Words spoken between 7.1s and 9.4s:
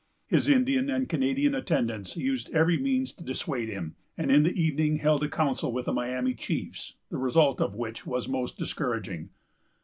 the result of which was most discouraging.